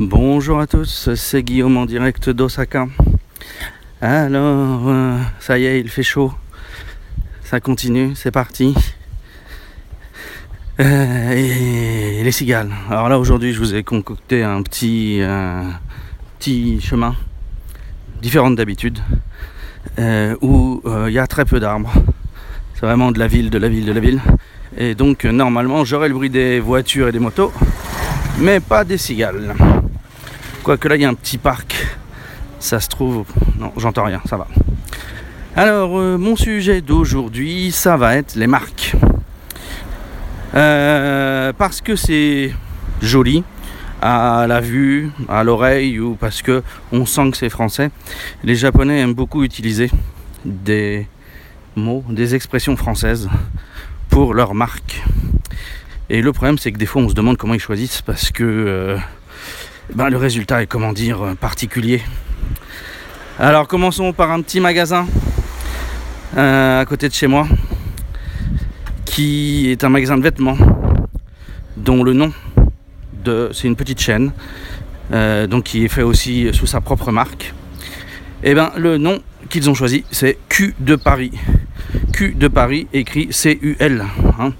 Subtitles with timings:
[0.00, 2.86] Bonjour à tous, c'est Guillaume en direct d'Osaka.
[4.00, 6.32] Alors, euh, ça y est, il fait chaud.
[7.44, 8.74] Ça continue, c'est parti.
[10.80, 12.70] Euh, et les cigales.
[12.88, 15.62] Alors là, aujourd'hui, je vous ai concocté un petit, euh,
[16.38, 17.14] petit chemin,
[18.22, 18.98] différent d'habitude,
[20.40, 21.92] où il y a très peu d'arbres.
[22.74, 24.22] C'est vraiment de la ville, de la ville, de la ville.
[24.78, 27.52] Et donc, normalement, j'aurai le bruit des voitures et des motos,
[28.38, 29.54] mais pas des cigales.
[30.62, 31.74] Quoique là, il y a un petit parc.
[32.60, 33.24] Ça se trouve.
[33.58, 34.46] Non, j'entends rien, ça va.
[35.56, 38.94] Alors, euh, mon sujet d'aujourd'hui, ça va être les marques.
[40.54, 42.52] Euh, parce que c'est
[43.00, 43.42] joli
[44.00, 47.90] à la vue, à l'oreille, ou parce que on sent que c'est français.
[48.44, 49.90] Les Japonais aiment beaucoup utiliser
[50.44, 51.08] des
[51.74, 53.28] mots, des expressions françaises
[54.10, 55.02] pour leurs marques.
[56.08, 58.44] Et le problème, c'est que des fois, on se demande comment ils choisissent parce que
[58.44, 58.96] euh,
[59.90, 62.02] ben, le résultat est, comment dire, euh, particulier.
[63.38, 65.06] Alors commençons par un petit magasin
[66.36, 67.46] euh, à côté de chez moi,
[69.04, 70.56] qui est un magasin de vêtements,
[71.76, 72.32] dont le nom
[73.24, 74.32] de, c'est une petite chaîne,
[75.12, 77.52] euh, donc qui est fait aussi sous sa propre marque.
[78.44, 81.32] Et eh ben le nom qu'ils ont choisi, c'est Q de Paris.
[82.12, 84.04] Q de Paris écrit C-U-L.
[84.38, 84.52] Hein.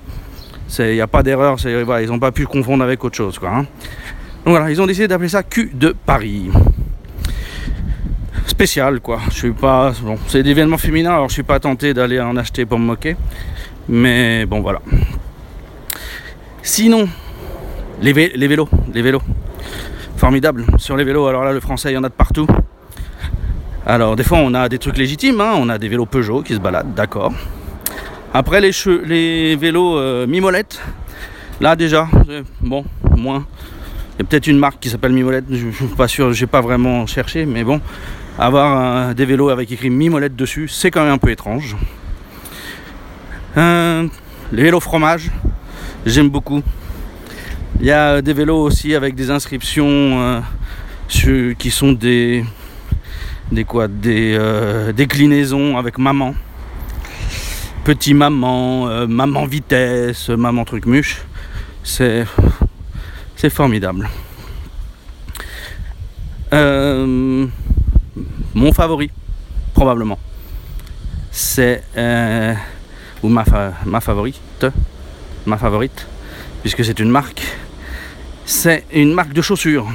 [0.78, 3.38] Il n'y a pas d'erreur, ils n'ont pas pu le confondre avec autre chose.
[3.38, 3.66] Quoi, hein.
[4.44, 6.50] Donc voilà, ils ont décidé d'appeler ça Q de Paris.
[8.46, 9.20] Spécial quoi.
[9.30, 9.92] Je suis pas.
[10.02, 13.16] Bon, c'est d'événements féminins, alors je suis pas tenté d'aller en acheter pour me moquer.
[13.88, 14.80] Mais bon voilà.
[16.62, 17.08] Sinon,
[18.00, 19.22] les, vélos, les vélos.
[20.16, 20.64] Formidable.
[20.76, 22.46] Sur les vélos, alors là le français il y en a de partout.
[23.86, 25.54] Alors des fois on a des trucs légitimes, hein.
[25.56, 27.32] on a des vélos Peugeot qui se baladent, d'accord.
[28.34, 30.80] Après les, vélos euh, Mimolette,
[31.60, 32.08] là déjà,
[32.60, 32.84] bon,
[33.16, 33.44] moins.
[34.14, 36.46] Il y a peut-être une marque qui s'appelle Mimolette, je ne suis pas sûr, j'ai
[36.46, 37.80] pas vraiment cherché, mais bon,
[38.38, 41.76] avoir des vélos avec écrit Mimolette dessus, c'est quand même un peu étrange.
[43.56, 44.08] Euh,
[44.50, 45.30] les vélos fromage,
[46.06, 46.62] j'aime beaucoup.
[47.80, 52.44] Il y a des vélos aussi avec des inscriptions euh, qui sont des
[53.50, 56.34] des quoi des euh, déclinaisons avec maman
[57.84, 61.22] petit maman maman vitesse maman truc muche
[61.82, 62.24] c'est
[63.42, 64.08] c'est formidable.
[66.52, 67.44] Euh,
[68.54, 69.10] mon favori,
[69.74, 70.20] probablement,
[71.32, 72.54] c'est euh,
[73.20, 73.44] ou ma,
[73.84, 74.66] ma favorite,
[75.44, 76.06] ma favorite,
[76.60, 77.42] puisque c'est une marque.
[78.44, 79.88] C'est une marque de chaussures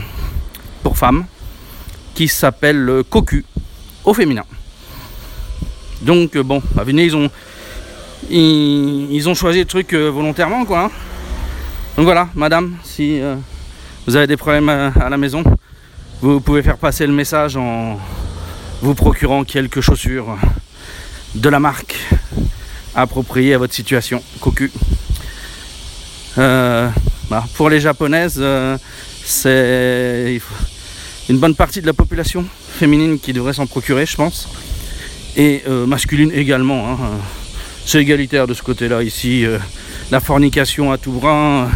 [0.84, 1.25] pour femmes
[2.16, 3.46] qui s'appelle Cocu
[4.03, 4.44] au féminin.
[6.02, 7.29] Donc bon, à venir ils ont
[8.29, 10.85] ils, ont choisi le truc euh, volontairement quoi.
[10.85, 10.91] Hein.
[11.97, 13.35] Donc voilà, madame, si euh,
[14.06, 15.44] vous avez des problèmes à, la maison,
[16.22, 18.00] vous pouvez faire passer le message en
[18.84, 20.38] vous procurant quelques chaussures
[21.34, 21.97] de la marque
[22.94, 24.22] appropriée à votre situation.
[24.40, 24.72] Cocu.
[26.38, 26.88] Euh,
[27.31, 28.78] bah, pour les japonaises, euh,
[29.25, 30.40] c'est
[31.29, 32.46] une bonne partie de la population
[32.78, 34.47] féminine qui devrait s'en procurer, je pense.
[35.35, 36.91] Et masculine également.
[36.91, 36.97] Hein.
[37.88, 39.47] C'est égalitaire de ce côté-là ici.
[40.12, 41.69] La fornication à tout brin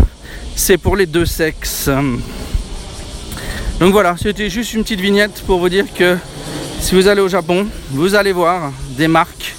[0.56, 1.90] c'est pour les deux sexes.
[3.80, 6.18] Donc voilà, c'était juste une petite vignette pour vous dire que
[6.80, 9.56] si vous allez au Japon, vous allez voir des marques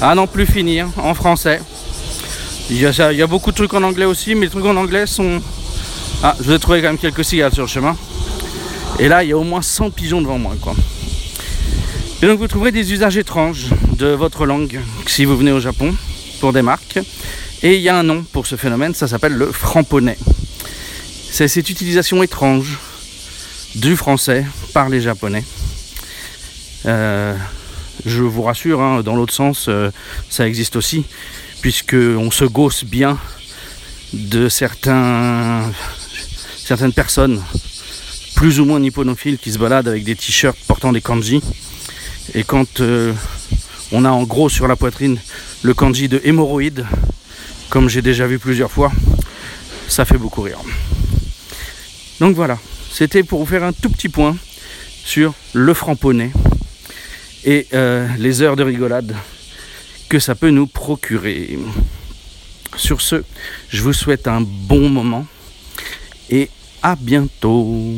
[0.00, 1.60] à n'en plus finir en français.
[2.70, 5.40] Il y, a, beaucoup de trucs en anglais aussi, mais les trucs en anglais sont...
[6.22, 7.96] Ah, je vous ai trouvé quand même quelques cigales sur le chemin.
[8.98, 10.54] Et là, il y a au moins 100 pigeons devant moi.
[12.22, 15.94] Et donc vous trouverez des usages étranges de votre langue si vous venez au Japon
[16.40, 17.00] pour des marques.
[17.64, 20.18] Et il y a un nom pour ce phénomène, ça s'appelle le framponnet.
[21.30, 22.76] C'est cette utilisation étrange
[23.76, 25.44] du français par les japonais.
[26.86, 27.36] Euh,
[28.04, 29.92] je vous rassure, hein, dans l'autre sens, euh,
[30.28, 31.04] ça existe aussi,
[31.60, 33.16] puisque on se gosse bien
[34.12, 35.72] de certaines
[36.94, 37.40] personnes
[38.34, 41.40] plus ou moins nipponophiles qui se baladent avec des t-shirts portant des kanji.
[42.34, 43.12] Et quand euh,
[43.92, 45.20] on a en gros sur la poitrine
[45.62, 46.86] le kanji de hémorroïde,
[47.72, 48.92] comme j'ai déjà vu plusieurs fois,
[49.88, 50.58] ça fait beaucoup rire.
[52.20, 52.58] Donc voilà,
[52.90, 54.36] c'était pour vous faire un tout petit point
[55.06, 56.32] sur le framponnet
[57.46, 59.16] et euh, les heures de rigolade
[60.10, 61.58] que ça peut nous procurer.
[62.76, 63.24] Sur ce,
[63.70, 65.24] je vous souhaite un bon moment
[66.28, 66.50] et
[66.82, 67.96] à bientôt.